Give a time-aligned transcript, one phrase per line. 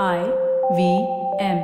[0.00, 0.18] I
[0.72, 0.98] V
[1.40, 1.58] M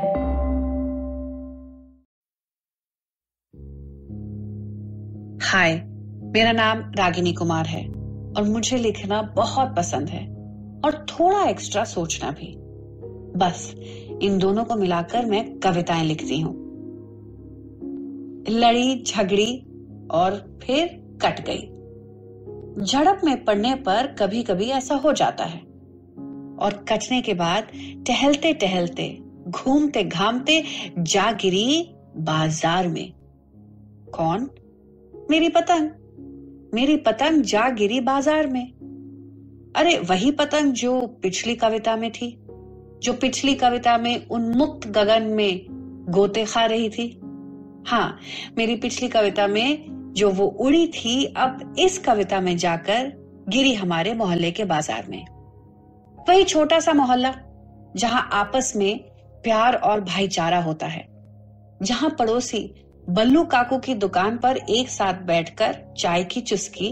[5.43, 5.85] हाय
[6.33, 7.89] मेरा नाम रागिनी कुमार है
[8.37, 10.27] और मुझे लिखना बहुत पसंद है
[10.85, 12.57] और थोड़ा एक्स्ट्रा सोचना भी।
[13.39, 13.75] बस,
[14.23, 16.55] इन दोनों को मिलाकर मैं कविताएँ लिखती हूँ।
[18.49, 19.67] लड़ी, झगड़ी
[20.11, 20.87] और फिर
[21.23, 21.63] कट गई।
[22.85, 25.68] झड़प में पड़ने पर कभी कभी ऐसा हो जाता है।
[26.59, 27.69] और कटने के बाद
[28.07, 29.19] टहलते टहलते,
[29.49, 30.65] घूमते घामते
[30.99, 33.13] जा गिरी बाज़ार में।
[34.15, 34.51] कौन?
[35.31, 35.91] मेरी पतंग।
[36.75, 38.67] मेरी पतंग जा गिरी बाज़ार में।
[39.77, 42.39] अरे, वही पतंग जो पिछली कविता में थी,
[43.03, 45.67] जो पिछली कविता में उन्मुक्त गगन में
[46.11, 47.21] गोते खा रही थी।
[47.87, 48.19] हाँ
[48.59, 49.85] मेरी पिछली कविता में
[50.17, 53.13] जो वो उड़ी थी, अब इस कविता में जाकर
[53.49, 55.25] गिरी हमारे मोहल्ले के बाज़ार में।
[56.29, 57.33] वही छोटा सा मोहल्ला,
[57.97, 58.99] जहाँ आपस में
[59.45, 61.07] प्यार और भाईचारा होता है,
[61.83, 62.61] जहाँ पड़ोसी
[63.09, 66.91] बल्लू काकू की दुकान पर एक साथ बैठकर चाय की चुस्की,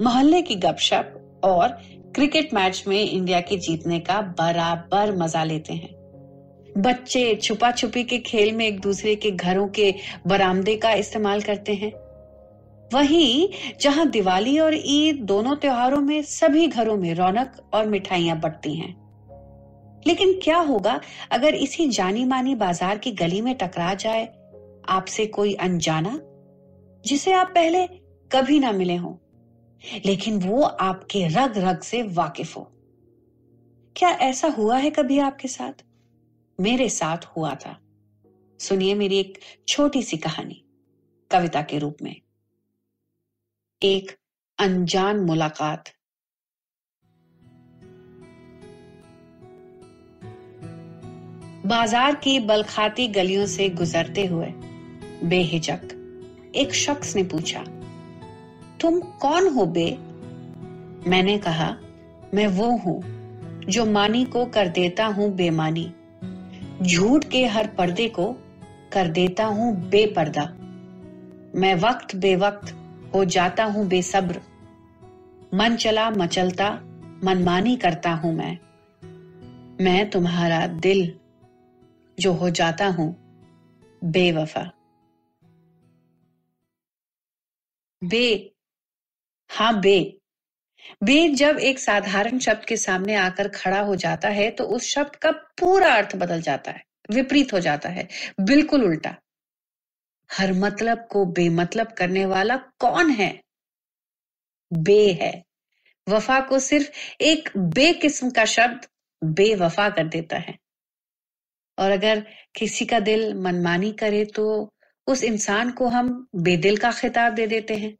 [0.00, 1.68] मोहल्ले की गपशप और
[2.14, 5.96] क्रिकेट मैच में इंडिया के जीतने का बराबर मज़ा लेते हैं।
[6.78, 9.94] बच्चे छुपा छुपी के खेल में एक दूसरे के घरों के
[10.26, 11.92] बरामदे का इस्तेमाल करते हैं।
[12.94, 13.48] वहीं
[13.80, 19.08] जहाँ दिवाली और ईद दोनों त्योहारों में सभी घरों में रौनक और मिठाइयाँ बढ़ती हैं।
[20.06, 21.00] लेकिन क्या होगा
[21.32, 24.24] अगर इसी जानी मानी बाज़ार की गली में टकरा जाए?
[24.88, 26.20] आपसे कोई अनजाना?
[27.04, 27.86] जिसे आप पहले
[28.32, 29.20] कभी ना मिले हो।
[30.06, 32.62] लेकिन वो आपके रग रग से वाकिफ हो।
[33.96, 35.84] क्या ऐसा हुआ है कभी आपके साथ?
[36.60, 37.78] मेरे साथ हुआ था।
[38.60, 40.64] सुनिए मेरी एक छोटी सी कहानी,
[41.30, 42.20] कविता के रूप में।
[43.82, 44.10] एक
[44.58, 45.88] अनजान मुलाकात।
[51.66, 54.46] बाज़ार की बलखाती गलियों से गुजरते हुए
[55.24, 55.80] बेहिचक
[56.54, 57.62] एक शख्स ने पूछा,
[58.80, 59.90] तुम कौन हो बे?
[61.06, 61.70] मैंने कहा,
[62.34, 63.00] मैं वो हूँ,
[63.64, 65.86] जो मानी को कर देता हूँ बेमानी।
[66.82, 68.26] झूठ के हर पर्दे को
[68.92, 70.44] कर देता हूँ बेपर्दा।
[71.54, 72.74] मैं वक्त बेवक्त
[73.14, 74.40] हो जाता हूँ बेसब्र।
[75.54, 76.70] मन चला, मचलता,
[77.24, 78.58] मनमानी करता हूँ मैं।
[79.84, 81.14] मैं तुम्हारा दिल,
[82.18, 83.08] जो हो जाता हूँ
[84.04, 84.70] बेवफा।
[88.04, 88.54] बे
[89.50, 90.18] हाँ बे।
[91.02, 95.16] बे जब एक साधारण शब्द के सामने आकर खड़ा हो जाता है तो उस शब्द
[95.16, 98.08] का पूरा अर्थ बदल जाता है, विपरीत हो जाता है,
[98.40, 99.14] बिल्कुल उल्टा।
[100.32, 103.40] हर मतलब को बेमतलब करने वाला कौन है?
[104.72, 105.44] बे है।
[106.08, 106.90] वफा को सिर्फ़
[107.20, 108.86] एक बे किस्म का शब्द
[109.24, 110.58] बेवफा कर देता है।
[111.78, 114.74] और अगर किसी का दिल मनमानी करे तो
[115.06, 117.96] उस इंसान को हम बेदिल का खिताब दे देते हैं।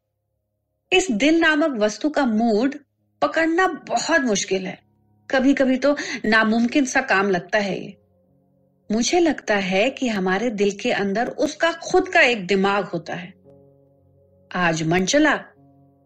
[0.93, 2.75] इस दिल नामक वस्तु का मूड
[3.23, 4.79] पकड़ना बहुत मुश्किल है।
[5.31, 7.97] कभी कभी तो नामुमकिन सा काम लगता है ये।
[8.91, 13.33] मुझे लगता है कि हमारे दिल के अंदर उसका खुद का एक दिमाग होता है।
[14.51, 15.37] आज मन चला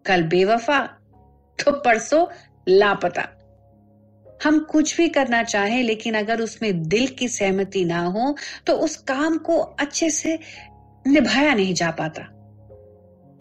[0.05, 0.81] कल बेवफा
[1.59, 2.27] तो परसों
[2.69, 3.23] लापता।
[4.45, 8.97] हम कुछ भी करना चाहें, लेकिन अगर उसमें दिल की सहमति ना हो तो उस
[8.97, 10.39] काम को अच्छे से
[11.07, 12.23] निभाया नहीं जा पाता।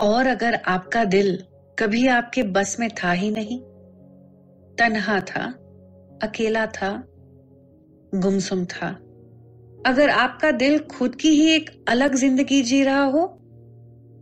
[0.08, 1.38] और अगर आपका दिल
[1.80, 3.60] कभी आपके बस में था ही नहीं,
[4.76, 5.46] तन्हा था,
[6.24, 6.92] अकेला था,
[8.16, 8.98] गुमसुम था
[9.86, 13.26] अगर आपका दिल खुद की ही एक अलग ज़िंदगी जी रहा हो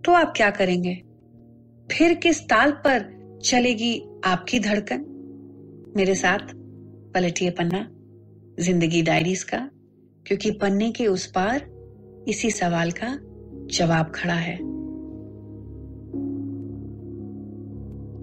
[0.06, 0.94] तो आप क्या करेंगे?
[1.90, 3.06] फिर किस ताल पर
[3.46, 5.04] चलेगी आपकी धड़कन?
[5.98, 6.54] मेरे साथ
[7.14, 7.86] पलटिए पन्ना,
[8.60, 9.58] ज़िंदगी डायरीज का,
[10.26, 11.66] क्योंकि पन्ने के उस पार
[12.28, 13.18] इसी सवाल का
[13.76, 14.56] जवाब खड़ा है।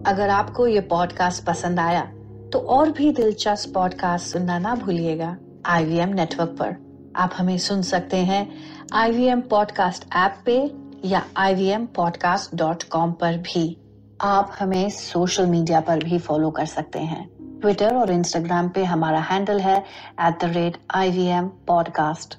[0.04, 2.04] अगर आपको ये पॉडकास्ट पसंद आया
[2.52, 5.36] तो और भी दिलचस्प पॉडकास्ट सुनना ना भूलिएगा
[5.66, 6.85] आईवीएम नेटवर्क पर।
[7.16, 8.48] आप हमें सुन सकते हैं
[8.92, 10.56] I V M podcast app पे
[11.04, 13.76] या ivmpodcast.com पर भी।
[14.20, 17.24] आप हमें सोशल मीडिया पर भी फॉलो कर सकते हैं।
[17.60, 22.38] ट्विटर और इंस्टाग्राम पे हमारा हैंडल है at the rate I V M podcast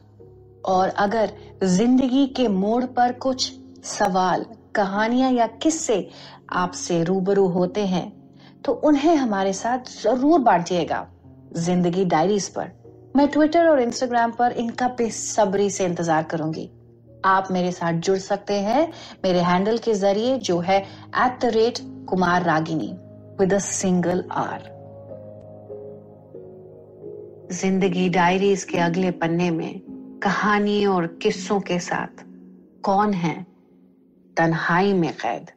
[0.65, 1.33] और अगर
[1.63, 3.51] ज़िंदगी के मोड़ पर कुछ
[3.83, 4.45] सवाल,
[4.75, 6.09] कहानियाँ या किस्से
[6.49, 8.11] आपसे रूबरू होते हैं
[8.65, 11.05] तो उन्हें हमारे साथ ज़रूर बांटिएगा
[11.55, 12.71] ज़िंदगी डायरीज पर।
[13.17, 16.69] मैं ट्विटर और इंस्टाग्राम पर इनका बेसब्री से इंतज़ार करूँगी।
[17.25, 18.81] आप मेरे साथ जुड़ सकते हैं
[19.23, 21.79] मेरे हैंडल के ज़रिए, जो है at the rate
[22.09, 22.91] Kumar Ragini
[23.39, 24.69] with a single R
[27.53, 29.79] Zindagi diaries के अगले पन्ने में
[30.23, 32.23] कहानी और किस्सों के साथ
[32.83, 33.35] कौन है
[34.37, 35.51] तन्हाई में कैद?